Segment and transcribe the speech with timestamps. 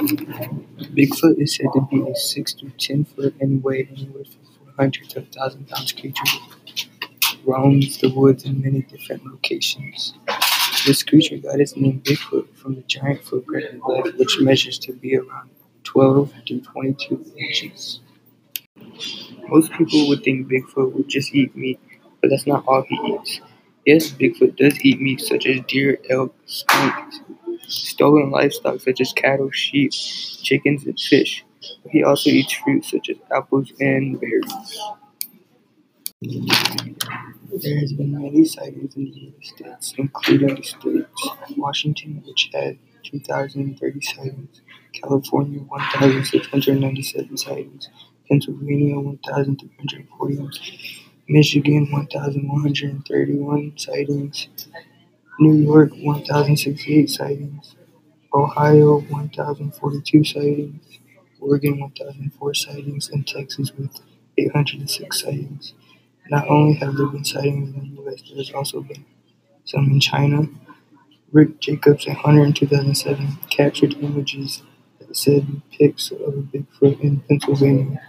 [0.00, 4.72] Bigfoot is said to be a six to ten foot and weigh anywhere from four
[4.78, 6.24] hundred to thousand pounds creature
[7.44, 10.14] roams the woods in many different locations.
[10.86, 14.92] This creature got its name Bigfoot from the giant footprint it left, which measures to
[14.94, 15.50] be around
[15.84, 18.00] twelve to twenty two inches.
[19.48, 21.78] Most people would think Bigfoot would just eat meat,
[22.22, 23.40] but that's not all he eats.
[23.84, 27.14] Yes, Bigfoot does eat meat such as deer, elk, skunk,
[28.00, 31.44] stolen livestock such as cattle, sheep, chickens, and fish.
[31.90, 34.80] He also eats fruit such as apples and berries.
[36.22, 41.28] There has been many sightings in the United States, including the states
[41.58, 44.62] Washington, which had 2,030 sightings,
[44.94, 47.90] California 1,697 sightings,
[48.30, 50.50] Pennsylvania 1,341,
[51.28, 54.48] Michigan 1,131 sightings,
[55.38, 57.74] New York 1,068 sightings,
[58.32, 60.98] Ohio 1,042 sightings,
[61.40, 64.00] Oregon 1,004 sightings, and Texas with
[64.38, 65.74] 806 sightings.
[66.28, 69.04] Not only have there been sightings in the U.S., there has also been
[69.64, 70.48] some in China.
[71.32, 74.62] Rick Jacobs, a hunter in 2007, captured images
[74.98, 78.00] that said pics of a Bigfoot in Pennsylvania.